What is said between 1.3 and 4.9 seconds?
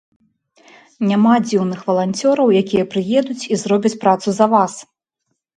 дзіўных валанцёраў, якія прыедуць і зробяць працу за вас.